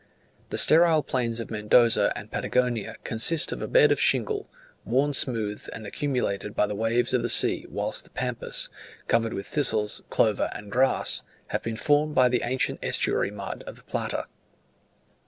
The 0.49 0.57
sterile 0.57 1.03
plains 1.03 1.39
of 1.39 1.51
Mendoza 1.51 2.11
and 2.15 2.31
Patagonia 2.31 2.95
consist 3.03 3.51
of 3.51 3.61
a 3.61 3.67
bed 3.67 3.91
of 3.91 3.99
shingle, 3.99 4.49
worn 4.83 5.13
smooth 5.13 5.67
and 5.73 5.85
accumulated 5.85 6.55
by 6.55 6.65
the 6.65 6.73
waves 6.73 7.13
of 7.13 7.21
the 7.21 7.29
sea 7.29 7.67
while 7.69 7.91
the 7.91 8.09
Pampas, 8.09 8.69
covered 9.07 9.35
by 9.35 9.43
thistles, 9.43 10.01
clover, 10.09 10.49
and 10.53 10.71
grass, 10.71 11.21
have 11.49 11.61
been 11.61 11.75
formed 11.75 12.15
by 12.15 12.29
the 12.29 12.41
ancient 12.43 12.79
estuary 12.81 13.29
mud 13.29 13.63
of 13.67 13.75
the 13.75 13.83
Plata. 13.83 14.25